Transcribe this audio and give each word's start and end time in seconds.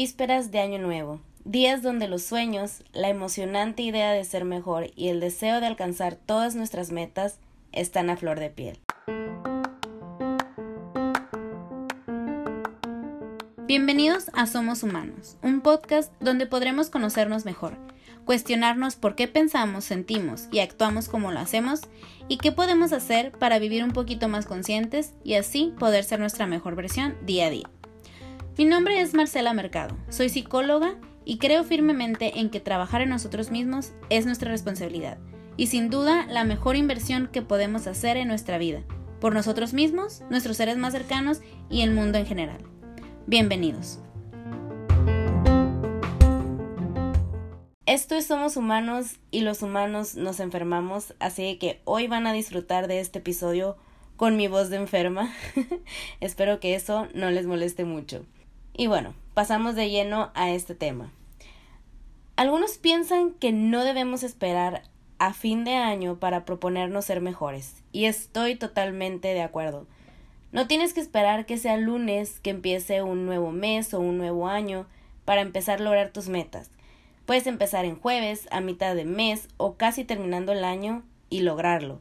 vísperas 0.00 0.52
de 0.52 0.60
Año 0.60 0.78
Nuevo, 0.78 1.20
días 1.44 1.82
donde 1.82 2.06
los 2.06 2.22
sueños, 2.22 2.84
la 2.92 3.08
emocionante 3.08 3.82
idea 3.82 4.12
de 4.12 4.22
ser 4.22 4.44
mejor 4.44 4.92
y 4.94 5.08
el 5.08 5.18
deseo 5.18 5.58
de 5.58 5.66
alcanzar 5.66 6.14
todas 6.14 6.54
nuestras 6.54 6.92
metas 6.92 7.40
están 7.72 8.08
a 8.08 8.16
flor 8.16 8.38
de 8.38 8.48
piel. 8.48 8.78
Bienvenidos 13.66 14.30
a 14.34 14.46
Somos 14.46 14.84
Humanos, 14.84 15.36
un 15.42 15.62
podcast 15.62 16.12
donde 16.20 16.46
podremos 16.46 16.90
conocernos 16.90 17.44
mejor, 17.44 17.76
cuestionarnos 18.24 18.94
por 18.94 19.16
qué 19.16 19.26
pensamos, 19.26 19.84
sentimos 19.84 20.46
y 20.52 20.60
actuamos 20.60 21.08
como 21.08 21.32
lo 21.32 21.40
hacemos 21.40 21.80
y 22.28 22.38
qué 22.38 22.52
podemos 22.52 22.92
hacer 22.92 23.32
para 23.32 23.58
vivir 23.58 23.82
un 23.82 23.90
poquito 23.90 24.28
más 24.28 24.46
conscientes 24.46 25.14
y 25.24 25.34
así 25.34 25.74
poder 25.76 26.04
ser 26.04 26.20
nuestra 26.20 26.46
mejor 26.46 26.76
versión 26.76 27.16
día 27.26 27.46
a 27.46 27.50
día. 27.50 27.68
Mi 28.58 28.64
nombre 28.64 29.00
es 29.00 29.14
Marcela 29.14 29.54
Mercado, 29.54 29.96
soy 30.08 30.30
psicóloga 30.30 30.96
y 31.24 31.38
creo 31.38 31.62
firmemente 31.62 32.40
en 32.40 32.50
que 32.50 32.58
trabajar 32.58 33.02
en 33.02 33.08
nosotros 33.08 33.52
mismos 33.52 33.92
es 34.10 34.26
nuestra 34.26 34.50
responsabilidad 34.50 35.16
y 35.56 35.68
sin 35.68 35.90
duda 35.90 36.26
la 36.26 36.42
mejor 36.42 36.74
inversión 36.74 37.28
que 37.28 37.40
podemos 37.40 37.86
hacer 37.86 38.16
en 38.16 38.26
nuestra 38.26 38.58
vida, 38.58 38.82
por 39.20 39.32
nosotros 39.32 39.74
mismos, 39.74 40.24
nuestros 40.28 40.56
seres 40.56 40.76
más 40.76 40.92
cercanos 40.92 41.40
y 41.70 41.82
el 41.82 41.92
mundo 41.92 42.18
en 42.18 42.26
general. 42.26 42.58
Bienvenidos. 43.28 44.00
Esto 47.86 48.16
es 48.16 48.26
Somos 48.26 48.56
Humanos 48.56 49.20
y 49.30 49.42
los 49.42 49.62
humanos 49.62 50.16
nos 50.16 50.40
enfermamos, 50.40 51.14
así 51.20 51.58
que 51.58 51.80
hoy 51.84 52.08
van 52.08 52.26
a 52.26 52.32
disfrutar 52.32 52.88
de 52.88 52.98
este 52.98 53.20
episodio 53.20 53.76
con 54.16 54.36
mi 54.36 54.48
voz 54.48 54.68
de 54.68 54.78
enferma. 54.78 55.32
Espero 56.20 56.58
que 56.58 56.74
eso 56.74 57.06
no 57.14 57.30
les 57.30 57.46
moleste 57.46 57.84
mucho. 57.84 58.26
Y 58.78 58.86
bueno, 58.86 59.12
pasamos 59.34 59.74
de 59.74 59.90
lleno 59.90 60.30
a 60.36 60.52
este 60.52 60.76
tema. 60.76 61.10
Algunos 62.36 62.78
piensan 62.78 63.32
que 63.32 63.50
no 63.50 63.82
debemos 63.82 64.22
esperar 64.22 64.84
a 65.18 65.34
fin 65.34 65.64
de 65.64 65.74
año 65.74 66.20
para 66.20 66.44
proponernos 66.44 67.04
ser 67.04 67.20
mejores, 67.20 67.82
y 67.90 68.04
estoy 68.04 68.54
totalmente 68.54 69.34
de 69.34 69.42
acuerdo. 69.42 69.88
No 70.52 70.68
tienes 70.68 70.94
que 70.94 71.00
esperar 71.00 71.44
que 71.44 71.58
sea 71.58 71.76
lunes 71.76 72.38
que 72.38 72.50
empiece 72.50 73.02
un 73.02 73.26
nuevo 73.26 73.50
mes 73.50 73.92
o 73.94 73.98
un 73.98 74.16
nuevo 74.16 74.46
año 74.46 74.86
para 75.24 75.40
empezar 75.40 75.80
a 75.80 75.82
lograr 75.82 76.10
tus 76.10 76.28
metas. 76.28 76.70
Puedes 77.26 77.48
empezar 77.48 77.84
en 77.84 77.98
jueves, 77.98 78.46
a 78.52 78.60
mitad 78.60 78.94
de 78.94 79.04
mes 79.04 79.48
o 79.56 79.74
casi 79.74 80.04
terminando 80.04 80.52
el 80.52 80.62
año 80.62 81.02
y 81.30 81.40
lograrlo. 81.40 82.00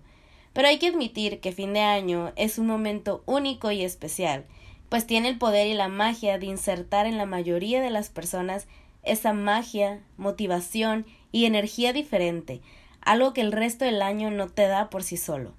Pero 0.54 0.68
hay 0.68 0.78
que 0.78 0.90
admitir 0.90 1.40
que 1.40 1.52
fin 1.52 1.74
de 1.74 1.82
año 1.82 2.34
es 2.36 2.60
un 2.60 2.68
momento 2.68 3.24
único 3.26 3.72
y 3.72 3.84
especial, 3.84 4.46
pues 4.90 5.06
tiene 5.06 5.30
el 5.30 5.38
poder 5.38 5.68
y 5.68 5.74
la 5.74 5.88
magia 5.88 6.38
de 6.38 6.46
insertar 6.46 7.06
en 7.06 7.18
la 7.18 7.26
mayoría 7.26 7.82
de 7.82 7.90
las 7.90 8.10
personas 8.10 8.68
esa 9.04 9.34
magia, 9.34 10.02
motivación 10.18 11.06
y 11.32 11.46
energía 11.46 11.94
diferente, 11.94 12.62
algo 13.02 13.34
que 13.34 13.42
el 13.42 13.52
resto 13.52 13.86
del 13.86 14.02
año 14.02 14.32
no 14.32 14.48
te 14.48 14.68
da 14.68 14.90
por 14.90 15.04
sí 15.04 15.18
solo. 15.18 15.54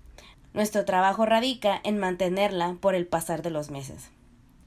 Nuestro 0.54 0.84
trabajo 0.84 1.26
radica 1.26 1.80
en 1.84 1.98
mantenerla 1.98 2.76
por 2.80 2.94
el 2.94 3.06
pasar 3.06 3.42
de 3.42 3.50
los 3.50 3.70
meses. 3.70 4.10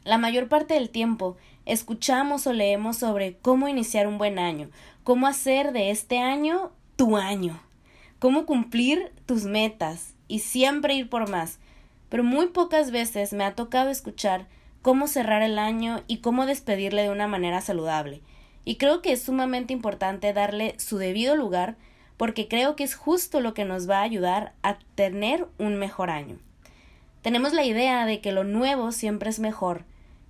La 0.03 0.17
mayor 0.17 0.47
parte 0.47 0.73
del 0.73 0.89
tiempo 0.89 1.37
escuchamos 1.65 2.47
o 2.47 2.53
leemos 2.53 2.97
sobre 2.97 3.37
cómo 3.37 3.67
iniciar 3.67 4.07
un 4.07 4.17
buen 4.17 4.39
año, 4.39 4.69
cómo 5.03 5.27
hacer 5.27 5.73
de 5.73 5.91
este 5.91 6.19
año 6.19 6.71
tu 6.95 7.17
año, 7.17 7.59
cómo 8.17 8.45
cumplir 8.45 9.11
tus 9.25 9.43
metas 9.43 10.15
y 10.27 10.39
siempre 10.39 10.95
ir 10.95 11.09
por 11.09 11.29
más, 11.29 11.59
pero 12.11 12.25
muy 12.25 12.47
pocas 12.47 12.91
veces 12.91 13.31
me 13.31 13.45
ha 13.45 13.55
tocado 13.55 13.89
escuchar 13.89 14.45
cómo 14.81 15.07
cerrar 15.07 15.43
el 15.43 15.57
año 15.57 16.03
y 16.07 16.17
cómo 16.17 16.45
despedirle 16.45 17.03
de 17.03 17.09
una 17.09 17.25
manera 17.25 17.61
saludable. 17.61 18.21
Y 18.65 18.75
creo 18.75 19.01
que 19.01 19.13
es 19.13 19.23
sumamente 19.23 19.71
importante 19.71 20.33
darle 20.33 20.75
su 20.77 20.97
debido 20.97 21.37
lugar 21.37 21.77
porque 22.17 22.49
creo 22.49 22.75
que 22.75 22.83
es 22.83 22.95
justo 22.95 23.39
lo 23.39 23.53
que 23.53 23.63
nos 23.63 23.89
va 23.89 23.99
a 23.99 24.03
ayudar 24.03 24.51
a 24.61 24.77
tener 24.95 25.47
un 25.57 25.77
mejor 25.77 26.09
año. 26.09 26.37
Tenemos 27.21 27.53
la 27.53 27.63
idea 27.63 28.05
de 28.05 28.19
que 28.19 28.33
lo 28.33 28.43
nuevo 28.43 28.91
siempre 28.91 29.29
es 29.29 29.39
mejor, 29.39 29.85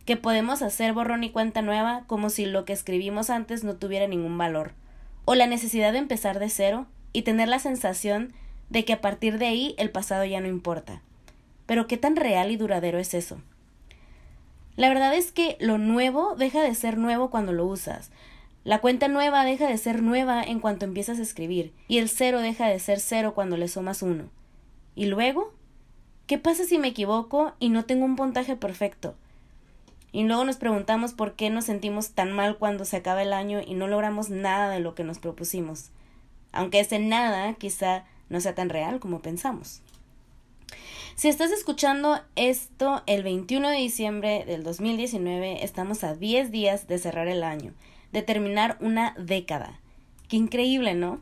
que 0.06 0.18
podemos 0.18 0.62
hacer 0.62 0.94
borrón 0.94 1.24
y 1.24 1.32
cuenta 1.32 1.64
nueva 1.64 2.04
como 2.06 2.30
si 2.30 2.46
lo 2.46 2.64
que 2.64 2.74
escribimos 2.74 3.32
antes 3.32 3.64
no 3.64 3.76
tuviera 3.78 4.06
ningún 4.06 4.38
valor, 4.38 4.74
o 5.26 5.34
la 5.34 5.48
necesidad 5.48 5.94
de 5.94 5.98
empezar 6.00 6.38
de 6.38 6.50
cero 6.50 6.86
y 7.12 7.24
tener 7.24 7.48
la 7.48 7.58
sensación 7.58 8.34
de 8.70 8.86
que 8.86 8.94
a 8.94 9.02
partir 9.02 9.40
de 9.40 9.48
ahí 9.48 9.74
el 9.80 9.90
pasado 9.90 10.26
ya 10.26 10.42
no 10.42 10.48
importa. 10.48 11.02
Pero 11.66 11.88
¿qué 11.88 11.98
tan 11.98 12.16
real 12.16 12.52
y 12.52 12.58
duradero 12.58 13.00
es 13.00 13.14
eso? 13.14 13.42
La 14.76 14.90
verdad 14.90 15.14
es 15.14 15.32
que 15.32 15.58
lo 15.60 15.78
nuevo 15.78 16.36
deja 16.36 16.62
de 16.62 16.74
ser 16.76 16.98
nuevo 16.98 17.30
cuando 17.30 17.52
lo 17.52 17.66
usas. 17.66 18.12
La 18.64 18.80
cuenta 18.80 19.08
nueva 19.08 19.44
deja 19.44 19.68
de 19.68 19.78
ser 19.78 20.02
nueva 20.02 20.44
en 20.44 20.60
cuanto 20.60 20.86
empiezas 20.86 21.20
a 21.20 21.24
escribir, 21.24 21.74
y 21.88 21.98
el 21.98 22.10
cero 22.10 22.40
deja 22.42 22.68
de 22.68 22.80
ser 22.80 23.00
cero 23.00 23.34
cuando 23.34 23.58
le 23.58 23.68
sumas 23.68 24.02
uno. 24.02 24.30
¿Y 24.96 25.06
luego? 25.06 25.54
¿Qué 26.28 26.38
pasa 26.38 26.64
si 26.64 26.78
me 26.78 26.90
equivoco 26.90 27.54
y 27.60 27.70
no 27.70 27.86
tengo 27.86 28.06
un 28.06 28.16
puntaje 28.16 28.56
perfecto? 28.56 29.16
Y 30.12 30.24
luego 30.24 30.46
nos 30.46 30.58
preguntamos 30.58 31.14
por 31.14 31.34
qué 31.34 31.50
nos 31.50 31.66
sentimos 31.66 32.12
tan 32.12 32.32
mal 32.32 32.58
cuando 32.58 32.86
se 32.86 32.98
acaba 32.98 33.24
el 33.24 33.34
año 33.34 33.62
y 33.66 33.74
no 33.74 33.88
logramos 33.88 34.30
nada 34.30 34.70
de 34.70 34.80
lo 34.80 34.94
que 34.94 35.04
nos 35.04 35.20
propusimos, 35.20 35.90
aunque 36.52 36.82
ese 36.82 37.00
nada 37.00 37.54
quizá 37.54 38.06
no 38.30 38.42
sea 38.42 38.54
tan 38.54 38.70
real 38.70 39.00
como 39.00 39.22
pensamos. 39.22 39.82
Si 41.22 41.28
estás 41.28 41.52
escuchando 41.52 42.20
esto 42.36 43.04
el 43.06 43.22
21 43.22 43.70
de 43.70 43.78
diciembre 43.78 44.44
del 44.48 44.64
2019, 44.64 45.64
estamos 45.64 46.04
a 46.04 46.16
10 46.16 46.50
días 46.50 46.88
de 46.88 46.98
cerrar 46.98 47.28
el 47.28 47.44
año, 47.44 47.74
de 48.12 48.24
terminar 48.24 48.76
una 48.80 49.14
década. 49.20 49.80
Qué 50.30 50.38
increíble, 50.38 50.96
¿no? 50.96 51.22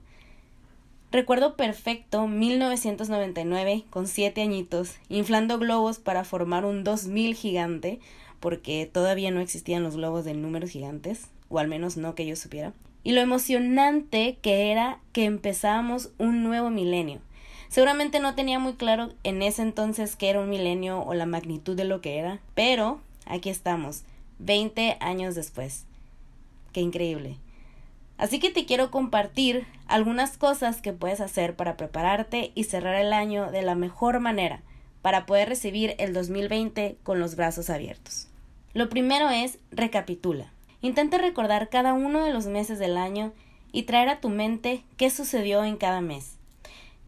Recuerdo 1.12 1.58
perfecto 1.58 2.28
1999 2.28 3.84
con 3.90 4.08
7 4.08 4.42
añitos, 4.42 4.96
inflando 5.10 5.60
globos 5.60 6.00
para 6.00 6.24
formar 6.24 6.64
un 6.64 6.86
2000 6.86 7.36
gigante, 7.36 8.00
porque 8.40 8.90
todavía 8.90 9.32
no 9.32 9.42
existían 9.42 9.84
los 9.84 9.98
globos 9.98 10.24
de 10.24 10.34
números 10.34 10.70
gigantes, 10.70 11.28
o 11.50 11.60
al 11.60 11.68
menos 11.68 11.98
no 11.98 12.16
que 12.16 12.26
yo 12.26 12.38
supiera. 12.38 12.72
Y 13.04 13.12
lo 13.12 13.20
emocionante 13.20 14.38
que 14.42 14.72
era 14.72 15.02
que 15.12 15.26
empezábamos 15.26 16.12
un 16.20 16.42
nuevo 16.42 16.70
milenio. 16.70 17.20
Seguramente 17.70 18.20
no 18.20 18.34
tenía 18.34 18.58
muy 18.58 18.74
claro 18.74 19.10
en 19.24 19.44
ese 19.44 19.62
entonces 19.62 20.16
qué 20.16 20.32
era 20.32 20.42
un 20.42 20.50
milenio 20.50 21.02
o 21.04 21.14
la 21.14 21.28
magnitud 21.28 21.76
de 21.76 21.86
lo 21.86 22.02
que 22.02 22.18
era, 22.18 22.40
pero 22.56 23.00
aquí 23.26 23.50
estamos, 23.50 24.04
20 24.40 24.98
años 25.00 25.36
después. 25.36 25.86
Qué 26.74 26.82
increíble. 26.82 27.38
Así 28.18 28.40
que 28.40 28.50
te 28.50 28.66
quiero 28.66 28.90
compartir 28.90 29.68
algunas 29.88 30.36
cosas 30.38 30.82
que 30.82 30.94
puedes 30.94 31.22
hacer 31.22 31.56
para 31.56 31.78
prepararte 31.78 32.52
y 32.56 32.64
cerrar 32.64 32.96
el 32.96 33.14
año 33.14 33.52
de 33.52 33.62
la 33.62 33.76
mejor 33.76 34.20
manera 34.20 34.62
para 35.04 35.28
poder 35.28 35.48
recibir 35.48 35.96
el 36.00 36.12
2020 36.12 36.98
con 37.04 37.20
los 37.20 37.36
brazos 37.36 37.70
abiertos. 37.70 38.28
Lo 38.74 38.90
primero 38.90 39.30
es 39.30 39.60
recapitula. 39.72 40.52
Intenta 40.82 41.20
recordar 41.20 41.70
cada 41.70 41.94
uno 41.94 42.24
de 42.26 42.34
los 42.34 42.48
meses 42.48 42.80
del 42.80 42.98
año 42.98 43.32
y 43.72 43.84
traer 43.84 44.10
a 44.10 44.20
tu 44.20 44.30
mente 44.30 44.84
qué 44.98 45.12
sucedió 45.12 45.64
en 45.64 45.78
cada 45.78 46.02
mes. 46.02 46.39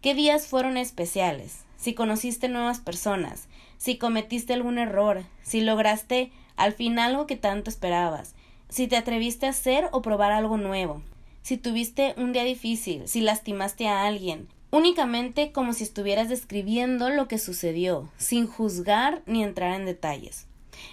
¿Qué 0.01 0.16
días 0.16 0.47
fueron 0.47 0.78
especiales? 0.78 1.59
Si 1.78 1.94
conociste 1.94 2.50
nuevas 2.50 2.79
personas, 2.79 3.47
si 3.78 4.00
cometiste 4.00 4.51
algún 4.51 4.79
error, 4.79 5.22
si 5.44 5.62
lograste 5.62 6.31
al 6.56 6.73
fin 6.73 6.97
algo 6.97 7.28
que 7.28 7.35
tanto 7.35 7.69
esperabas, 7.69 8.34
si 8.67 8.88
te 8.88 8.97
atreviste 8.97 9.45
a 9.45 9.51
hacer 9.51 9.90
o 9.91 10.01
probar 10.01 10.31
algo 10.31 10.57
nuevo, 10.57 11.03
si 11.44 11.57
tuviste 11.57 12.16
un 12.17 12.34
día 12.34 12.44
difícil, 12.44 13.07
si 13.07 13.22
lastimaste 13.22 13.88
a 13.88 14.07
alguien, 14.07 14.47
únicamente 14.72 15.51
como 15.51 15.72
si 15.72 15.84
estuvieras 15.84 16.29
describiendo 16.29 17.11
lo 17.11 17.28
que 17.28 17.38
sucedió, 17.38 18.09
sin 18.17 18.47
juzgar 18.47 19.22
ni 19.28 19.44
entrar 19.44 19.79
en 19.79 19.85
detalles. 19.85 20.47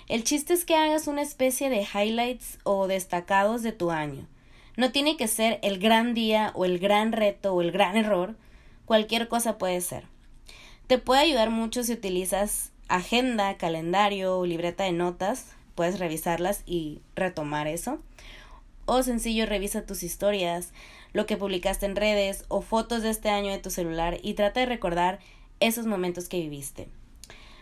El 0.09 0.23
chiste 0.23 0.53
es 0.53 0.67
que 0.67 0.77
hagas 0.77 1.07
una 1.07 1.23
especie 1.23 1.71
de 1.71 1.81
highlights 1.95 2.59
o 2.63 2.87
destacados 2.87 3.63
de 3.63 3.73
tu 3.73 3.91
año. 3.91 4.27
No 4.77 4.93
tiene 4.93 5.17
que 5.17 5.29
ser 5.29 5.61
el 5.63 5.79
gran 5.79 6.13
día 6.13 6.53
o 6.55 6.67
el 6.67 6.79
gran 6.79 7.13
reto 7.13 7.55
o 7.55 7.63
el 7.63 7.73
gran 7.73 7.97
error, 7.97 8.37
cualquier 8.89 9.29
cosa 9.29 9.59
puede 9.59 9.83
ser. 9.83 10.05
Te 10.87 10.97
puede 10.97 11.21
ayudar 11.21 11.51
mucho 11.51 11.85
si 11.85 11.93
utilizas 11.93 12.73
agenda, 12.89 13.59
calendario 13.59 14.47
libreta 14.47 14.85
de 14.85 14.93
notas, 14.93 15.53
puedes 15.75 15.99
revisarlas 15.99 16.63
y 16.65 17.03
retomar 17.15 17.67
eso. 17.69 17.99
O 18.87 19.03
sencillo, 19.03 19.45
revisa 19.45 19.85
tus 19.85 20.03
historias, 20.03 20.73
lo 21.13 21.27
que 21.27 21.37
publicaste 21.37 21.85
en 21.85 21.97
redes 21.97 22.47
o 22.49 22.63
fotos 22.63 23.03
de 23.03 23.11
este 23.11 23.29
año 23.29 23.51
de 23.51 23.59
tu 23.59 23.69
celular 23.69 24.21
y 24.23 24.33
trata 24.33 24.61
de 24.61 24.67
recordar 24.67 25.19
esos 25.61 25.85
momentos 25.85 26.31
que 26.31 26.41
viviste. 26.41 26.89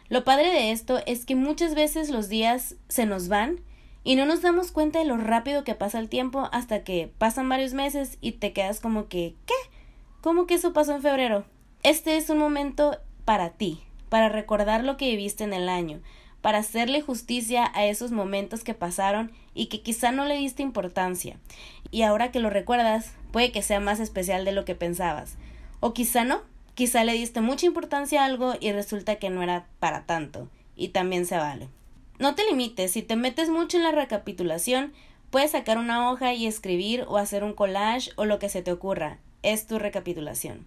Lo 0.09 0.23
padre 0.23 0.53
de 0.53 0.71
esto 0.71 1.01
es 1.07 1.25
que 1.25 1.35
muchas 1.35 1.75
veces 1.75 2.09
los 2.09 2.29
días 2.29 2.77
se 2.89 3.05
nos 3.05 3.27
van 3.27 3.63
y 4.05 4.15
no 4.15 4.27
nos 4.27 4.43
damos 4.43 4.71
cuenta 4.71 5.01
de 5.01 5.07
lo 5.07 5.17
rápido 5.17 5.65
que 5.65 5.75
pasa 5.75 5.99
el 5.99 6.09
tiempo 6.09 6.49
hasta 6.53 6.85
que 6.85 7.11
pasan 7.19 7.49
varios 7.49 7.75
meses 7.75 8.17
y 8.21 8.33
te 8.33 8.53
quedas 8.53 8.79
como 8.79 9.09
que 9.09 9.35
¿qué? 9.45 9.76
¿Cómo 10.27 10.49
que 10.49 10.55
eso 10.55 10.73
pasó 10.73 10.93
en 10.93 11.03
febrero? 11.03 11.45
Este 11.85 12.17
es 12.17 12.31
un 12.31 12.39
momento 12.39 12.99
para 13.25 13.51
ti, 13.51 13.85
para 14.09 14.29
recordar 14.29 14.83
lo 14.83 14.97
que 14.97 15.09
viviste 15.09 15.45
en 15.45 15.53
el 15.53 15.69
año, 15.69 16.01
para 16.41 16.59
hacerle 16.59 17.01
justicia 17.01 17.71
a 17.77 17.87
esos 17.87 18.11
momentos 18.11 18.65
que 18.65 18.75
pasaron 18.75 19.31
y 19.55 19.67
que 19.67 19.83
quizá 19.83 20.11
no 20.11 20.25
le 20.25 20.35
diste 20.35 20.65
importancia. 20.65 21.39
Y 21.93 22.03
ahora 22.03 22.33
que 22.33 22.41
lo 22.41 22.51
recuerdas, 22.51 23.13
puede 23.31 23.53
que 23.53 23.63
sea 23.63 23.79
más 23.79 24.01
especial 24.01 24.45
de 24.45 24.51
lo 24.51 24.65
que 24.65 24.75
pensabas. 24.75 25.37
O 25.79 25.95
quizá 25.95 26.25
no, 26.25 26.43
quizá 26.75 27.05
le 27.05 27.13
diste 27.13 27.41
mucha 27.41 27.67
importancia 27.67 28.23
a 28.23 28.27
algo 28.27 28.55
y 28.59 28.73
resulta 28.73 29.21
que 29.21 29.31
no 29.31 29.45
era 29.45 29.69
para 29.79 30.07
tanto. 30.07 30.49
Y 30.75 30.89
también 30.89 31.25
se 31.27 31.37
vale. 31.37 31.69
No 32.19 32.35
te 32.35 32.45
limites, 32.47 32.91
si 32.91 33.03
te 33.03 33.15
metes 33.15 33.49
mucho 33.49 33.77
en 33.77 33.85
la 33.85 33.93
recapitulación, 33.93 34.93
puedes 35.31 35.53
sacar 35.53 35.79
una 35.79 36.11
hoja 36.11 36.35
y 36.35 36.49
escribir 36.49 37.05
o 37.07 37.17
hacer 37.17 37.45
un 37.45 37.53
collage 37.53 38.11
o 38.17 38.25
lo 38.25 38.41
que 38.41 38.49
se 38.49 38.63
te 38.63 38.73
ocurra. 38.73 39.21
Es 39.43 39.67
tu 39.67 39.79
recapitulación. 39.79 40.67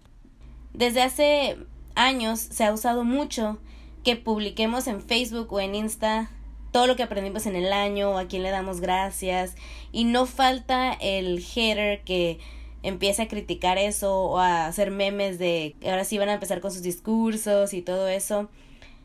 Desde 0.72 1.02
hace 1.02 1.58
años 1.94 2.40
se 2.40 2.64
ha 2.64 2.72
usado 2.72 3.04
mucho 3.04 3.58
que 4.04 4.16
publiquemos 4.16 4.86
en 4.86 5.02
Facebook 5.02 5.52
o 5.52 5.60
en 5.60 5.74
Insta 5.74 6.30
todo 6.72 6.86
lo 6.86 6.96
que 6.96 7.02
aprendimos 7.02 7.46
en 7.46 7.56
el 7.56 7.72
año 7.72 8.16
a 8.16 8.26
quién 8.26 8.42
le 8.42 8.50
damos 8.50 8.80
gracias 8.80 9.56
y 9.92 10.04
no 10.04 10.26
falta 10.26 10.92
el 10.92 11.40
hater 11.40 12.02
que 12.04 12.38
empiece 12.82 13.22
a 13.22 13.28
criticar 13.28 13.76
eso 13.76 14.16
o 14.20 14.38
a 14.38 14.66
hacer 14.66 14.90
memes 14.90 15.38
de 15.38 15.74
que 15.80 15.90
ahora 15.90 16.04
sí 16.04 16.16
van 16.16 16.28
a 16.28 16.34
empezar 16.34 16.60
con 16.60 16.70
sus 16.70 16.82
discursos 16.82 17.74
y 17.74 17.82
todo 17.82 18.08
eso. 18.08 18.48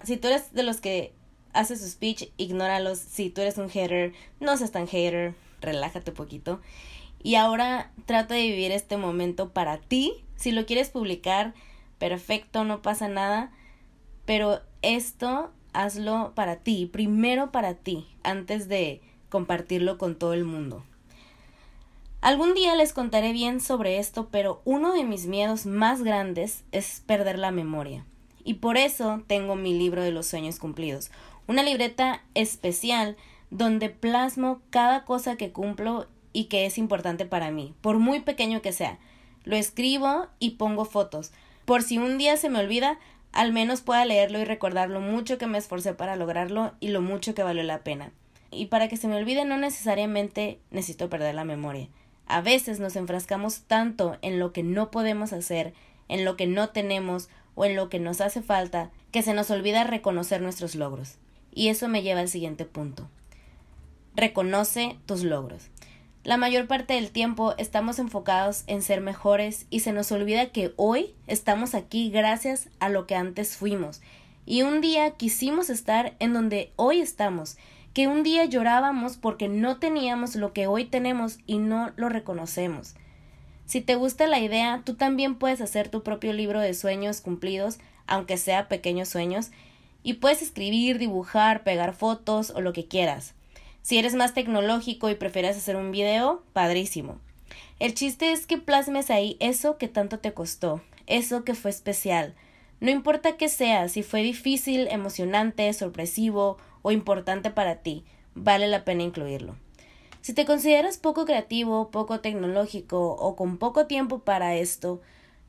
Si 0.03 0.17
tú 0.17 0.27
eres 0.27 0.53
de 0.53 0.63
los 0.63 0.79
que 0.79 1.13
hace 1.55 1.77
su 1.77 1.87
speech, 1.87 2.29
ignóralos. 2.37 2.99
Si 2.99 3.29
tú 3.29 3.41
eres 3.41 3.57
un 3.57 3.69
hater, 3.69 4.13
no 4.39 4.55
seas 4.57 4.71
tan 4.71 4.87
hater, 4.87 5.33
relájate 5.61 6.11
un 6.11 6.17
poquito. 6.17 6.61
Y 7.25 7.33
ahora 7.33 7.89
trata 8.05 8.35
de 8.35 8.43
vivir 8.43 8.71
este 8.71 8.97
momento 8.97 9.49
para 9.49 9.79
ti. 9.79 10.13
Si 10.35 10.51
lo 10.51 10.67
quieres 10.67 10.89
publicar, 10.91 11.55
perfecto, 11.97 12.65
no 12.65 12.83
pasa 12.83 13.07
nada. 13.07 13.51
Pero 14.25 14.61
esto 14.83 15.51
hazlo 15.73 16.33
para 16.35 16.57
ti, 16.57 16.85
primero 16.85 17.51
para 17.51 17.73
ti, 17.73 18.05
antes 18.21 18.67
de 18.67 19.01
compartirlo 19.29 19.97
con 19.97 20.13
todo 20.13 20.33
el 20.33 20.43
mundo. 20.43 20.83
Algún 22.21 22.53
día 22.53 22.75
les 22.75 22.93
contaré 22.93 23.33
bien 23.33 23.59
sobre 23.59 23.97
esto, 23.97 24.29
pero 24.29 24.61
uno 24.63 24.93
de 24.93 25.03
mis 25.03 25.25
miedos 25.25 25.65
más 25.65 26.03
grandes 26.03 26.63
es 26.71 27.01
perder 27.07 27.39
la 27.39 27.49
memoria. 27.49 28.05
Y 28.43 28.55
por 28.55 28.77
eso 28.77 29.23
tengo 29.25 29.55
mi 29.55 29.73
libro 29.73 30.03
de 30.03 30.11
los 30.11 30.27
sueños 30.27 30.59
cumplidos, 30.59 31.09
una 31.47 31.63
libreta 31.63 32.21
especial 32.35 33.17
donde 33.49 33.89
plasmo 33.89 34.61
cada 34.69 35.05
cosa 35.05 35.37
que 35.37 35.51
cumplo 35.51 36.05
y 36.35 36.45
que 36.45 36.65
es 36.65 36.77
importante 36.77 37.25
para 37.25 37.49
mí, 37.49 37.73
por 37.79 37.97
muy 37.97 38.19
pequeño 38.19 38.61
que 38.61 38.73
sea. 38.73 38.99
Lo 39.45 39.55
escribo 39.55 40.27
y 40.37 40.51
pongo 40.51 40.83
fotos. 40.83 41.31
Por 41.63 41.81
si 41.81 41.97
un 41.97 42.17
día 42.17 42.35
se 42.35 42.49
me 42.49 42.59
olvida, 42.59 42.99
al 43.31 43.53
menos 43.53 43.79
pueda 43.79 44.03
leerlo 44.03 44.39
y 44.39 44.43
recordar 44.43 44.89
lo 44.89 44.99
mucho 44.99 45.37
que 45.37 45.47
me 45.47 45.57
esforcé 45.57 45.93
para 45.93 46.17
lograrlo 46.17 46.73
y 46.81 46.89
lo 46.89 46.99
mucho 46.99 47.33
que 47.33 47.43
valió 47.43 47.63
la 47.63 47.85
pena. 47.85 48.11
Y 48.51 48.65
para 48.65 48.89
que 48.89 48.97
se 48.97 49.07
me 49.07 49.15
olvide 49.15 49.45
no 49.45 49.57
necesariamente 49.57 50.59
necesito 50.71 51.09
perder 51.09 51.35
la 51.35 51.45
memoria. 51.45 51.87
A 52.27 52.41
veces 52.41 52.81
nos 52.81 52.97
enfrascamos 52.97 53.61
tanto 53.61 54.17
en 54.21 54.37
lo 54.37 54.51
que 54.51 54.61
no 54.61 54.91
podemos 54.91 55.31
hacer, 55.31 55.73
en 56.09 56.25
lo 56.25 56.35
que 56.35 56.47
no 56.47 56.67
tenemos 56.67 57.29
o 57.55 57.63
en 57.63 57.77
lo 57.77 57.87
que 57.87 58.01
nos 58.01 58.19
hace 58.19 58.41
falta, 58.41 58.91
que 59.11 59.21
se 59.21 59.33
nos 59.33 59.51
olvida 59.51 59.85
reconocer 59.85 60.41
nuestros 60.41 60.75
logros. 60.75 61.15
Y 61.53 61.69
eso 61.69 61.87
me 61.87 62.01
lleva 62.01 62.19
al 62.19 62.27
siguiente 62.27 62.65
punto. 62.65 63.07
Reconoce 64.17 64.97
tus 65.05 65.23
logros. 65.23 65.69
La 66.25 66.37
mayor 66.37 66.65
parte 66.65 66.95
del 66.95 67.11
tiempo 67.11 67.53
estamos 67.59 67.99
enfocados 67.99 68.63
en 68.65 68.81
ser 68.81 68.99
mejores 68.99 69.67
y 69.69 69.81
se 69.81 69.93
nos 69.93 70.11
olvida 70.11 70.47
que 70.47 70.73
hoy 70.75 71.13
estamos 71.27 71.75
aquí 71.75 72.09
gracias 72.09 72.67
a 72.79 72.89
lo 72.89 73.05
que 73.05 73.13
antes 73.13 73.55
fuimos. 73.55 74.01
Y 74.43 74.63
un 74.63 74.81
día 74.81 75.11
quisimos 75.11 75.69
estar 75.69 76.15
en 76.17 76.33
donde 76.33 76.71
hoy 76.77 76.99
estamos, 76.99 77.57
que 77.93 78.07
un 78.07 78.23
día 78.23 78.43
llorábamos 78.45 79.17
porque 79.17 79.47
no 79.47 79.77
teníamos 79.77 80.35
lo 80.35 80.51
que 80.51 80.65
hoy 80.65 80.85
tenemos 80.85 81.37
y 81.45 81.59
no 81.59 81.91
lo 81.95 82.09
reconocemos. 82.09 82.95
Si 83.67 83.81
te 83.81 83.93
gusta 83.93 84.25
la 84.25 84.39
idea, 84.39 84.81
tú 84.83 84.95
también 84.95 85.35
puedes 85.35 85.61
hacer 85.61 85.89
tu 85.89 86.01
propio 86.01 86.33
libro 86.33 86.59
de 86.59 86.73
sueños 86.73 87.21
cumplidos, 87.21 87.77
aunque 88.07 88.37
sea 88.37 88.67
pequeños 88.67 89.09
sueños, 89.09 89.51
y 90.01 90.13
puedes 90.13 90.41
escribir, 90.41 90.97
dibujar, 90.97 91.63
pegar 91.63 91.93
fotos 91.93 92.49
o 92.49 92.61
lo 92.61 92.73
que 92.73 92.87
quieras. 92.87 93.35
Si 93.85 93.99
eres 93.99 94.15
más 94.15 94.33
tecnológico 94.33 95.11
y 95.11 95.15
prefieres 95.15 95.57
hacer 95.57 95.75
un 95.75 95.91
video, 95.91 96.41
padrísimo. 96.53 97.19
El 97.77 97.93
chiste 97.93 98.31
es 98.31 98.47
que 98.47 98.57
plasmes 98.57 99.11
ahí 99.11 99.37
eso 99.39 99.77
que 99.77 99.87
tanto 99.87 100.17
te 100.17 100.33
costó, 100.33 100.81
eso 101.05 101.43
que 101.43 101.53
fue 101.53 101.69
especial. 101.69 102.33
No 102.79 102.89
importa 102.89 103.37
qué 103.37 103.47
sea, 103.47 103.87
si 103.87 104.01
fue 104.01 104.23
difícil, 104.23 104.87
emocionante, 104.87 105.71
sorpresivo 105.71 106.57
o 106.81 106.91
importante 106.91 107.51
para 107.51 107.75
ti, 107.83 108.03
vale 108.33 108.67
la 108.67 108.85
pena 108.85 109.03
incluirlo. 109.03 109.55
Si 110.21 110.33
te 110.33 110.45
consideras 110.45 110.97
poco 110.97 111.25
creativo, 111.25 111.91
poco 111.91 112.21
tecnológico 112.21 113.11
o 113.11 113.35
con 113.35 113.59
poco 113.59 113.85
tiempo 113.85 114.17
para 114.17 114.55
esto, 114.55 114.99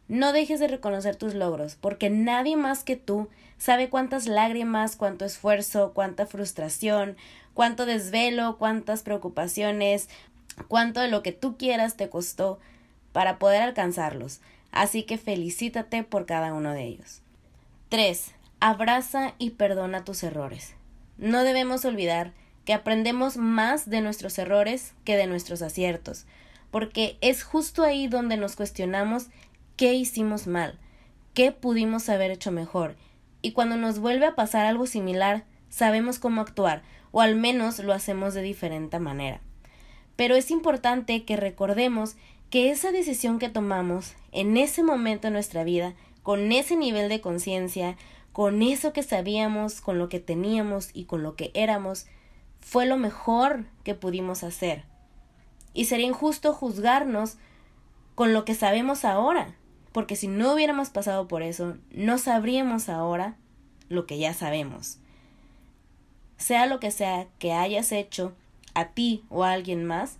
no 0.08 0.34
dejes 0.34 0.60
de 0.60 0.68
reconocer 0.68 1.16
tus 1.16 1.32
logros, 1.34 1.74
porque 1.74 2.10
nadie 2.10 2.58
más 2.58 2.84
que 2.84 2.96
tú 2.96 3.28
sabe 3.58 3.88
cuántas 3.88 4.26
lágrimas, 4.28 4.94
cuánto 4.94 5.24
esfuerzo, 5.24 5.92
cuánta 5.94 6.26
frustración, 6.26 7.16
cuánto 7.56 7.86
desvelo, 7.86 8.58
cuántas 8.58 9.02
preocupaciones, 9.02 10.10
cuánto 10.68 11.00
de 11.00 11.08
lo 11.08 11.22
que 11.22 11.32
tú 11.32 11.56
quieras 11.56 11.96
te 11.96 12.10
costó 12.10 12.60
para 13.12 13.38
poder 13.38 13.62
alcanzarlos. 13.62 14.40
Así 14.72 15.04
que 15.04 15.16
felicítate 15.16 16.02
por 16.02 16.26
cada 16.26 16.52
uno 16.52 16.72
de 16.74 16.84
ellos. 16.84 17.22
3. 17.88 18.34
Abraza 18.60 19.32
y 19.38 19.50
perdona 19.50 20.04
tus 20.04 20.22
errores. 20.22 20.74
No 21.16 21.44
debemos 21.44 21.86
olvidar 21.86 22.34
que 22.66 22.74
aprendemos 22.74 23.38
más 23.38 23.88
de 23.88 24.02
nuestros 24.02 24.38
errores 24.38 24.92
que 25.04 25.16
de 25.16 25.26
nuestros 25.26 25.62
aciertos, 25.62 26.26
porque 26.70 27.16
es 27.22 27.42
justo 27.42 27.84
ahí 27.84 28.06
donde 28.06 28.36
nos 28.36 28.54
cuestionamos 28.54 29.28
qué 29.76 29.94
hicimos 29.94 30.46
mal, 30.46 30.78
qué 31.32 31.52
pudimos 31.52 32.10
haber 32.10 32.32
hecho 32.32 32.52
mejor, 32.52 32.96
y 33.40 33.52
cuando 33.52 33.78
nos 33.78 33.98
vuelve 33.98 34.26
a 34.26 34.34
pasar 34.34 34.66
algo 34.66 34.86
similar, 34.86 35.44
sabemos 35.68 36.18
cómo 36.18 36.40
actuar, 36.40 36.82
o 37.12 37.20
al 37.20 37.36
menos 37.36 37.78
lo 37.78 37.92
hacemos 37.92 38.34
de 38.34 38.42
diferente 38.42 38.98
manera. 38.98 39.40
Pero 40.16 40.34
es 40.34 40.50
importante 40.50 41.24
que 41.24 41.36
recordemos 41.36 42.16
que 42.50 42.70
esa 42.70 42.92
decisión 42.92 43.38
que 43.38 43.48
tomamos 43.48 44.14
en 44.32 44.56
ese 44.56 44.82
momento 44.82 45.28
de 45.28 45.32
nuestra 45.32 45.64
vida, 45.64 45.94
con 46.22 46.52
ese 46.52 46.76
nivel 46.76 47.08
de 47.08 47.20
conciencia, 47.20 47.96
con 48.32 48.62
eso 48.62 48.92
que 48.92 49.02
sabíamos, 49.02 49.80
con 49.80 49.98
lo 49.98 50.08
que 50.08 50.20
teníamos 50.20 50.90
y 50.92 51.04
con 51.04 51.22
lo 51.22 51.36
que 51.36 51.50
éramos, 51.54 52.06
fue 52.60 52.86
lo 52.86 52.96
mejor 52.96 53.64
que 53.84 53.94
pudimos 53.94 54.42
hacer. 54.42 54.84
Y 55.72 55.86
sería 55.86 56.06
injusto 56.06 56.52
juzgarnos 56.52 57.36
con 58.14 58.32
lo 58.32 58.44
que 58.44 58.54
sabemos 58.54 59.04
ahora, 59.04 59.54
porque 59.92 60.16
si 60.16 60.28
no 60.28 60.52
hubiéramos 60.52 60.90
pasado 60.90 61.28
por 61.28 61.42
eso, 61.42 61.76
no 61.90 62.18
sabríamos 62.18 62.88
ahora 62.88 63.36
lo 63.88 64.06
que 64.06 64.18
ya 64.18 64.34
sabemos 64.34 64.98
sea 66.36 66.66
lo 66.66 66.80
que 66.80 66.90
sea 66.90 67.26
que 67.38 67.52
hayas 67.52 67.92
hecho 67.92 68.34
a 68.74 68.88
ti 68.88 69.24
o 69.30 69.44
a 69.44 69.52
alguien 69.52 69.84
más, 69.84 70.18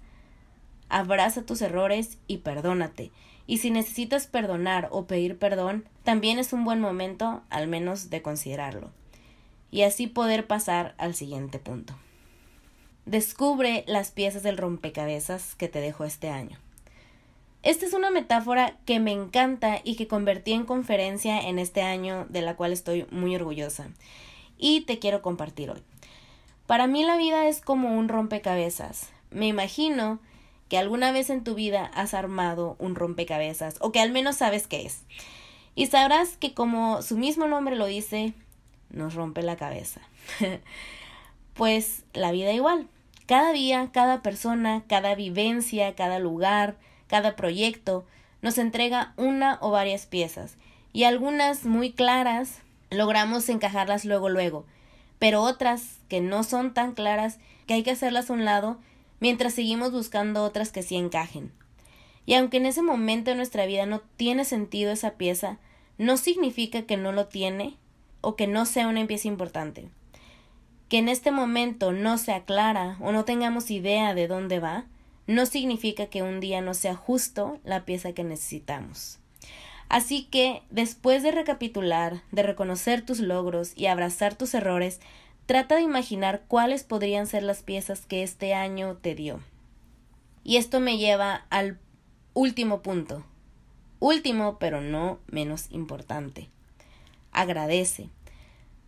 abraza 0.89 1.43
tus 1.43 1.61
errores 1.63 2.19
y 2.27 2.39
perdónate. 2.39 3.11
Y 3.47 3.59
si 3.59 3.71
necesitas 3.71 4.27
perdonar 4.27 4.89
o 4.91 5.07
pedir 5.07 5.39
perdón, 5.39 5.89
también 6.03 6.39
es 6.39 6.53
un 6.53 6.65
buen 6.65 6.81
momento 6.81 7.43
al 7.51 7.69
menos 7.69 8.11
de 8.11 8.23
considerarlo. 8.23 8.91
Y 9.71 9.83
así 9.83 10.07
poder 10.07 10.47
pasar 10.47 10.95
al 10.99 11.15
siguiente 11.15 11.59
punto. 11.59 11.95
Descubre 13.05 13.85
las 13.87 14.11
piezas 14.11 14.43
del 14.43 14.57
rompecabezas 14.57 15.55
que 15.55 15.69
te 15.69 15.81
dejó 15.81 16.05
este 16.05 16.29
año. 16.29 16.59
Esta 17.63 17.85
es 17.85 17.93
una 17.93 18.11
metáfora 18.11 18.77
que 18.85 19.01
me 19.01 19.13
encanta 19.13 19.81
y 19.83 19.97
que 19.97 20.07
convertí 20.07 20.53
en 20.53 20.65
conferencia 20.65 21.41
en 21.41 21.59
este 21.59 21.83
año 21.83 22.27
de 22.29 22.43
la 22.43 22.57
cual 22.57 22.73
estoy 22.73 23.07
muy 23.11 23.35
orgullosa 23.35 23.89
y 24.59 24.83
te 24.83 24.99
quiero 24.99 25.23
compartir 25.23 25.71
hoy. 25.71 25.83
Para 26.67 26.87
mí 26.87 27.05
la 27.05 27.17
vida 27.17 27.47
es 27.47 27.61
como 27.61 27.97
un 27.97 28.09
rompecabezas. 28.09 29.11
Me 29.31 29.47
imagino 29.47 30.19
que 30.69 30.79
alguna 30.79 31.13
vez 31.13 31.31
en 31.31 31.45
tu 31.45 31.55
vida 31.55 31.91
has 31.95 32.13
armado 32.13 32.77
un 32.79 32.95
rompecabezas 32.95 33.77
o 33.81 33.93
que 33.93 34.01
al 34.01 34.11
menos 34.11 34.37
sabes 34.37 34.67
qué 34.67 34.85
es. 34.85 35.03
Y 35.75 35.87
sabrás 35.87 36.37
que 36.37 36.55
como 36.55 37.03
su 37.03 37.17
mismo 37.17 37.47
nombre 37.47 37.77
lo 37.77 37.87
dice, 37.87 38.33
nos 38.91 39.15
rompe 39.15 39.43
la 39.43 39.57
cabeza. 39.57 40.01
pues 41.55 42.05
la 42.15 42.33
vida 42.33 42.53
igual. 42.53 42.89
Cada 43.27 43.53
día, 43.53 43.91
cada 43.93 44.23
persona, 44.23 44.83
cada 44.89 45.15
vivencia, 45.15 45.95
cada 45.95 46.19
lugar, 46.19 46.77
cada 47.07 47.37
proyecto 47.37 48.05
nos 48.43 48.59
entrega 48.59 49.13
una 49.17 49.59
o 49.61 49.71
varias 49.71 50.07
piezas 50.07 50.57
y 50.93 51.05
algunas 51.05 51.65
muy 51.65 51.93
claras 51.93 52.63
logramos 52.91 53.49
encajarlas 53.49 54.05
luego 54.05 54.29
luego 54.29 54.65
pero 55.19 55.43
otras 55.43 55.99
que 56.09 56.21
no 56.21 56.43
son 56.45 56.75
tan 56.75 56.93
claras 56.93 57.39
que 57.67 57.75
hay 57.75 57.83
que 57.83 57.91
hacerlas 57.91 58.31
a 58.31 58.33
un 58.33 58.45
lado 58.45 58.79
mientras 59.21 59.55
seguimos 59.55 59.93
buscando 59.93 60.45
otras 60.45 60.73
que 60.73 60.83
sí 60.83 60.97
encajen. 60.97 61.53
Y 62.27 62.35
aunque 62.35 62.57
en 62.57 62.67
ese 62.67 62.83
momento 62.83 63.31
de 63.31 63.37
nuestra 63.37 63.67
vida 63.67 63.87
no 63.87 64.01
tiene 64.17 64.45
sentido 64.45 64.93
esa 64.93 65.13
pieza, 65.13 65.59
no 65.99 66.17
significa 66.17 66.83
que 66.83 66.97
no 66.97 67.13
lo 67.13 67.27
tiene 67.27 67.77
o 68.21 68.37
que 68.37 68.47
no 68.47 68.67
sea 68.67 68.89
una 68.89 69.07
pieza 69.07 69.29
importante. 69.29 69.89
Que 70.89 70.99
en 70.99 71.09
este 71.09 71.31
momento 71.31 71.93
no 71.93 72.19
sea 72.19 72.45
clara 72.45 72.97
o 73.01 73.13
no 73.13 73.25
tengamos 73.25 73.71
idea 73.71 74.15
de 74.15 74.29
dónde 74.29 74.61
va, 74.61 74.87
no 75.27 75.47
significa 75.47 76.07
que 76.07 76.23
un 76.23 76.41
día 76.41 76.61
no 76.61 76.75
sea 76.75 76.95
justo 76.95 77.59
la 77.65 77.85
pieza 77.85 78.13
que 78.13 78.25
necesitamos. 78.25 79.19
Así 79.89 80.25
que, 80.25 80.63
después 80.71 81.23
de 81.23 81.31
recapitular, 81.31 82.23
de 82.33 82.43
reconocer 82.43 83.03
tus 83.03 83.21
logros 83.21 83.73
y 83.77 83.87
abrazar 83.87 84.35
tus 84.35 84.55
errores, 84.55 85.01
trata 85.47 85.77
de 85.77 85.83
imaginar 85.83 86.43
cuáles 86.49 86.83
podrían 86.83 87.27
ser 87.27 87.43
las 87.43 87.63
piezas 87.63 88.05
que 88.07 88.23
este 88.23 88.53
año 88.53 88.97
te 88.97 89.15
dio. 89.15 89.41
Y 90.43 90.57
esto 90.57 90.81
me 90.81 90.99
lleva 90.99 91.47
al 91.51 91.79
último 92.35 92.83
punto. 92.83 93.25
Último, 93.99 94.59
pero 94.59 94.81
no 94.81 95.19
menos 95.29 95.67
importante. 95.71 96.49
Agradece. 97.33 98.09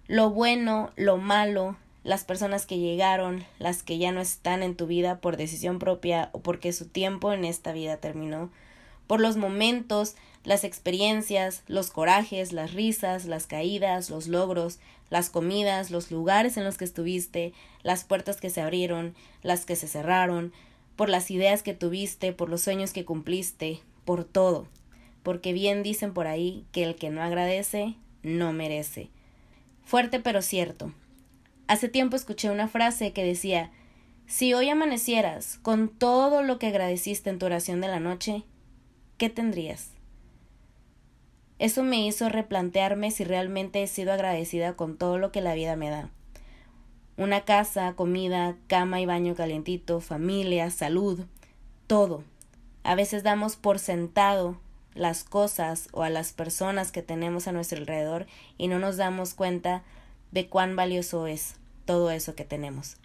Lo 0.07 0.31
bueno, 0.31 0.91
lo 0.97 1.17
malo, 1.17 1.77
las 2.03 2.25
personas 2.25 2.67
que 2.67 2.79
llegaron, 2.79 3.45
las 3.59 3.83
que 3.83 3.99
ya 3.99 4.13
no 4.13 4.21
están 4.21 4.63
en 4.63 4.77
tu 4.77 4.87
vida 4.87 5.21
por 5.21 5.37
decisión 5.37 5.79
propia 5.79 6.31
o 6.33 6.41
porque 6.41 6.73
su 6.73 6.89
tiempo 6.89 7.33
en 7.33 7.45
esta 7.45 7.73
vida 7.73 7.99
terminó, 7.99 8.51
por 9.09 9.21
los 9.21 9.37
momentos, 9.37 10.15
las 10.45 10.63
experiencias, 10.63 11.65
los 11.67 11.91
corajes, 11.91 12.53
las 12.53 12.73
risas, 12.73 13.25
las 13.25 13.49
caídas, 13.49 14.11
los 14.11 14.29
logros, 14.29 14.79
las 15.11 15.31
comidas, 15.31 15.91
los 15.91 16.13
lugares 16.13 16.57
en 16.57 16.65
los 16.65 16.79
que 16.79 16.85
estuviste, 16.85 17.53
las 17.83 18.05
puertas 18.05 18.41
que 18.41 18.51
se 18.51 18.61
abrieron, 18.61 19.17
las 19.43 19.67
que 19.67 19.75
se 19.75 19.89
cerraron, 19.89 20.53
por 20.95 21.09
las 21.09 21.31
ideas 21.31 21.63
que 21.63 21.75
tuviste, 21.75 22.33
por 22.33 22.49
los 22.49 22.63
sueños 22.63 22.93
que 22.93 23.05
cumpliste, 23.05 23.81
por 24.05 24.25
todo, 24.25 24.69
porque 25.23 25.53
bien 25.53 25.83
dicen 25.83 26.13
por 26.13 26.27
ahí 26.27 26.65
que 26.73 26.85
el 26.85 26.95
que 26.95 27.11
no 27.11 27.23
agradece, 27.23 27.95
no 28.23 28.53
merece. 28.53 29.11
Fuerte 29.85 30.21
pero 30.21 30.43
cierto. 30.43 30.93
Hace 31.67 31.89
tiempo 31.89 32.17
escuché 32.17 32.51
una 32.51 32.69
frase 32.69 33.13
que 33.13 33.25
decía 33.25 33.71
Si 34.27 34.55
hoy 34.55 34.69
amanecieras 34.69 35.59
con 35.63 35.89
todo 35.89 36.43
lo 36.43 36.59
que 36.59 36.67
agradeciste 36.67 37.31
en 37.31 37.39
tu 37.39 37.47
oración 37.47 37.81
de 37.81 37.89
la 37.89 38.01
noche, 38.01 38.45
¿qué 39.19 39.29
tendrías? 39.29 39.91
Eso 41.59 41.83
me 41.83 42.07
hizo 42.07 42.29
replantearme 42.29 43.11
si 43.11 43.25
realmente 43.25 43.83
he 43.83 43.87
sido 43.89 44.13
agradecida 44.13 44.75
con 44.77 44.97
todo 44.97 45.19
lo 45.19 45.33
que 45.33 45.41
la 45.41 45.55
vida 45.55 45.75
me 45.75 45.91
da. 45.91 46.09
Una 47.17 47.45
casa, 47.45 47.95
comida, 47.97 48.57
cama 48.69 49.01
y 49.01 49.07
baño 49.07 49.35
calientito, 49.35 50.01
familia, 50.01 50.71
salud, 50.71 51.27
todo. 51.89 52.23
A 52.85 52.95
veces 52.95 53.25
damos 53.25 53.57
por 53.57 53.81
sentado 53.81 54.61
las 54.95 55.25
cosas 55.25 55.89
o 55.93 56.05
a 56.05 56.11
las 56.11 56.33
personas 56.33 56.93
que 56.93 57.03
tenemos 57.03 57.49
a 57.49 57.53
nuestro 57.53 57.79
alrededor 57.79 58.27
y 58.57 58.69
no 58.69 58.79
nos 58.79 58.97
damos 58.97 59.35
cuenta 59.35 59.83
de 60.31 60.47
cuán 60.47 60.77
valioso 60.77 61.27
es 61.27 61.57
todo 61.87 62.13
eso 62.13 62.37
que 62.37 62.45
tenemos. 62.45 62.99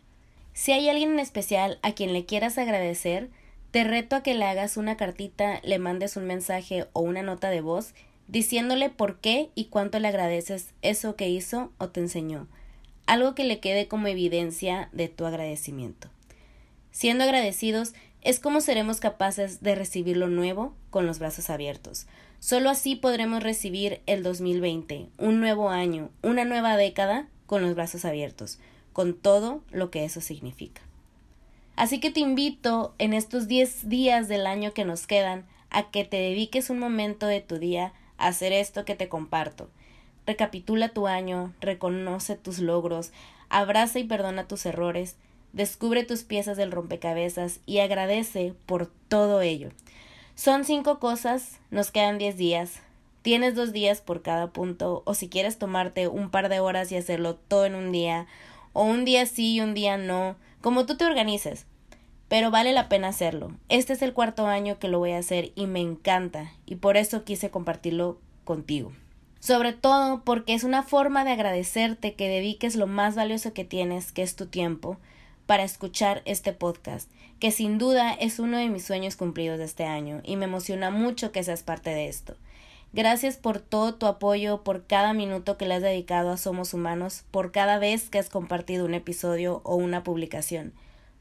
Si 0.53 0.71
hay 0.71 0.89
alguien 0.89 1.13
en 1.13 1.19
especial 1.19 1.79
a 1.81 1.93
quien 1.93 2.13
le 2.13 2.25
quieras 2.25 2.59
agradecer, 2.59 3.31
te 3.73 3.83
reto 3.83 4.15
a 4.15 4.21
que 4.21 4.35
le 4.35 4.45
hagas 4.45 4.77
una 4.77 4.97
cartita, 4.97 5.59
le 5.63 5.79
mandes 5.79 6.15
un 6.15 6.27
mensaje 6.27 6.85
o 6.93 7.01
una 7.01 7.23
nota 7.23 7.49
de 7.49 7.61
voz 7.61 7.95
diciéndole 8.27 8.91
por 8.91 9.19
qué 9.19 9.49
y 9.55 9.65
cuánto 9.65 9.97
le 9.97 10.09
agradeces 10.09 10.75
eso 10.83 11.15
que 11.15 11.27
hizo 11.27 11.71
o 11.79 11.89
te 11.89 11.99
enseñó, 11.99 12.47
algo 13.07 13.33
que 13.33 13.45
le 13.45 13.59
quede 13.59 13.87
como 13.87 14.05
evidencia 14.05 14.89
de 14.91 15.07
tu 15.07 15.25
agradecimiento. 15.25 16.09
Siendo 16.91 17.23
agradecidos 17.23 17.93
es 18.21 18.39
como 18.39 18.61
seremos 18.61 18.99
capaces 18.99 19.63
de 19.63 19.73
recibir 19.73 20.17
lo 20.17 20.27
nuevo 20.27 20.75
con 20.91 21.07
los 21.07 21.17
brazos 21.17 21.49
abiertos. 21.49 22.05
Solo 22.39 22.69
así 22.69 22.95
podremos 22.95 23.41
recibir 23.41 24.01
el 24.05 24.21
2020, 24.21 25.07
un 25.17 25.39
nuevo 25.39 25.69
año, 25.69 26.11
una 26.21 26.45
nueva 26.45 26.77
década 26.77 27.27
con 27.47 27.63
los 27.63 27.73
brazos 27.73 28.05
abiertos, 28.05 28.59
con 28.93 29.15
todo 29.15 29.63
lo 29.71 29.89
que 29.89 30.05
eso 30.05 30.21
significa. 30.21 30.83
Así 31.75 31.99
que 31.99 32.11
te 32.11 32.19
invito 32.19 32.93
en 32.99 33.13
estos 33.13 33.47
10 33.47 33.89
días 33.89 34.27
del 34.27 34.45
año 34.45 34.73
que 34.73 34.85
nos 34.85 35.07
quedan 35.07 35.45
a 35.69 35.89
que 35.89 36.05
te 36.05 36.17
dediques 36.17 36.69
un 36.69 36.79
momento 36.79 37.25
de 37.25 37.41
tu 37.41 37.57
día 37.57 37.93
a 38.17 38.27
hacer 38.27 38.53
esto 38.53 38.85
que 38.85 38.95
te 38.95 39.09
comparto. 39.09 39.69
Recapitula 40.25 40.89
tu 40.89 41.07
año, 41.07 41.53
reconoce 41.59 42.35
tus 42.35 42.59
logros, 42.59 43.11
abraza 43.49 43.99
y 43.99 44.03
perdona 44.03 44.47
tus 44.47 44.65
errores, 44.65 45.17
descubre 45.51 46.03
tus 46.03 46.23
piezas 46.23 46.57
del 46.57 46.71
rompecabezas 46.71 47.59
y 47.65 47.79
agradece 47.79 48.53
por 48.65 48.87
todo 49.07 49.41
ello. 49.41 49.69
Son 50.35 50.65
cinco 50.65 50.99
cosas, 50.99 51.59
nos 51.71 51.91
quedan 51.91 52.17
diez 52.19 52.37
días. 52.37 52.81
Tienes 53.23 53.55
dos 53.55 53.71
días 53.71 54.01
por 54.01 54.21
cada 54.21 54.51
punto, 54.51 55.01
o 55.05 55.13
si 55.13 55.29
quieres 55.29 55.57
tomarte 55.57 56.07
un 56.07 56.29
par 56.29 56.49
de 56.49 56.59
horas 56.59 56.91
y 56.91 56.97
hacerlo 56.97 57.35
todo 57.35 57.65
en 57.65 57.75
un 57.75 57.91
día, 57.91 58.27
o 58.73 58.83
un 58.83 59.05
día 59.05 59.25
sí 59.25 59.55
y 59.55 59.61
un 59.61 59.73
día 59.73 59.97
no, 59.97 60.35
como 60.63 60.85
tú 60.85 60.95
te 60.95 61.05
organices. 61.05 61.65
Pero 62.29 62.49
vale 62.49 62.71
la 62.71 62.87
pena 62.87 63.09
hacerlo. 63.09 63.51
Este 63.67 63.91
es 63.91 64.01
el 64.01 64.13
cuarto 64.13 64.47
año 64.47 64.79
que 64.79 64.87
lo 64.87 64.97
voy 64.97 65.11
a 65.11 65.17
hacer 65.17 65.51
y 65.55 65.67
me 65.67 65.81
encanta, 65.81 66.53
y 66.65 66.77
por 66.77 66.95
eso 66.95 67.25
quise 67.25 67.51
compartirlo 67.51 68.17
contigo. 68.45 68.93
Sobre 69.41 69.73
todo 69.73 70.23
porque 70.23 70.53
es 70.53 70.63
una 70.63 70.81
forma 70.81 71.25
de 71.25 71.31
agradecerte 71.31 72.13
que 72.13 72.29
dediques 72.29 72.77
lo 72.77 72.87
más 72.87 73.13
valioso 73.13 73.53
que 73.53 73.65
tienes, 73.65 74.13
que 74.13 74.23
es 74.23 74.37
tu 74.37 74.45
tiempo, 74.45 74.97
para 75.45 75.63
escuchar 75.63 76.21
este 76.23 76.53
podcast, 76.53 77.11
que 77.39 77.51
sin 77.51 77.77
duda 77.77 78.13
es 78.13 78.39
uno 78.39 78.57
de 78.57 78.69
mis 78.69 78.85
sueños 78.85 79.17
cumplidos 79.17 79.59
de 79.59 79.65
este 79.65 79.83
año 79.83 80.21
y 80.23 80.37
me 80.37 80.45
emociona 80.45 80.91
mucho 80.91 81.33
que 81.33 81.43
seas 81.43 81.61
parte 81.61 81.89
de 81.89 82.07
esto. 82.07 82.37
Gracias 82.93 83.37
por 83.37 83.59
todo 83.59 83.95
tu 83.95 84.05
apoyo, 84.05 84.63
por 84.63 84.85
cada 84.85 85.13
minuto 85.13 85.57
que 85.57 85.65
le 85.65 85.73
has 85.73 85.81
dedicado 85.81 86.29
a 86.29 86.37
Somos 86.37 86.75
Humanos, 86.75 87.23
por 87.31 87.51
cada 87.51 87.79
vez 87.79 88.11
que 88.11 88.19
has 88.19 88.29
compartido 88.29 88.85
un 88.85 88.93
episodio 88.93 89.61
o 89.63 89.75
una 89.75 90.03
publicación. 90.03 90.73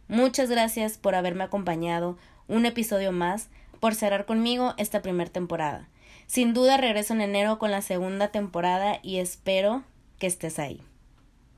Muchas 0.06 0.50
gracias 0.50 0.98
por 0.98 1.14
haberme 1.14 1.44
acompañado 1.44 2.18
un 2.46 2.66
episodio 2.66 3.10
más, 3.10 3.48
por 3.80 3.94
cerrar 3.94 4.26
conmigo 4.26 4.74
esta 4.76 5.00
primera 5.00 5.30
temporada. 5.30 5.88
Sin 6.26 6.52
duda 6.52 6.76
regreso 6.76 7.14
en 7.14 7.22
enero 7.22 7.58
con 7.58 7.70
la 7.70 7.80
segunda 7.80 8.28
temporada 8.28 8.98
y 9.02 9.16
espero 9.16 9.82
que 10.18 10.26
estés 10.26 10.58
ahí. 10.58 10.82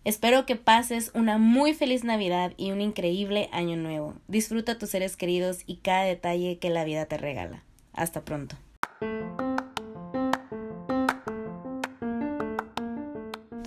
Espero 0.04 0.46
que 0.46 0.54
pases 0.54 1.10
una 1.14 1.38
muy 1.38 1.74
feliz 1.74 2.04
Navidad 2.04 2.52
y 2.56 2.70
un 2.70 2.80
increíble 2.80 3.48
año 3.50 3.76
nuevo. 3.76 4.14
Disfruta 4.28 4.78
tus 4.78 4.90
seres 4.90 5.16
queridos 5.16 5.64
y 5.66 5.78
cada 5.78 6.04
detalle 6.04 6.58
que 6.58 6.70
la 6.70 6.84
vida 6.84 7.06
te 7.06 7.16
regala. 7.16 7.64
Hasta 7.92 8.24
pronto. 8.24 8.56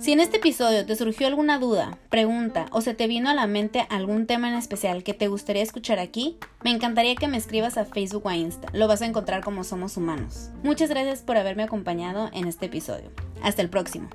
Si 0.08 0.12
en 0.12 0.20
este 0.20 0.38
episodio 0.38 0.86
te 0.86 0.96
surgió 0.96 1.26
alguna 1.26 1.58
duda, 1.58 1.98
pregunta 2.08 2.64
o 2.70 2.80
se 2.80 2.94
te 2.94 3.06
vino 3.06 3.28
a 3.28 3.34
la 3.34 3.46
mente 3.46 3.86
algún 3.90 4.26
tema 4.26 4.48
en 4.48 4.54
especial 4.54 5.02
que 5.02 5.12
te 5.12 5.28
gustaría 5.28 5.62
escuchar 5.62 5.98
aquí, 5.98 6.38
me 6.64 6.70
encantaría 6.70 7.14
que 7.14 7.28
me 7.28 7.36
escribas 7.36 7.76
a 7.76 7.84
Facebook 7.84 8.24
o 8.24 8.30
a 8.30 8.34
Insta. 8.34 8.68
Lo 8.72 8.88
vas 8.88 9.02
a 9.02 9.06
encontrar 9.06 9.44
como 9.44 9.64
Somos 9.64 9.98
Humanos. 9.98 10.48
Muchas 10.62 10.88
gracias 10.88 11.20
por 11.20 11.36
haberme 11.36 11.64
acompañado 11.64 12.30
en 12.32 12.48
este 12.48 12.64
episodio. 12.64 13.10
Hasta 13.42 13.60
el 13.60 13.68
próximo. 13.68 14.08